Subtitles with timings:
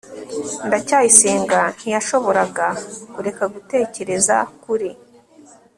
[0.67, 2.67] ndacyayisenga ntiyashoboraga
[3.13, 4.89] kureka gutekereza kuri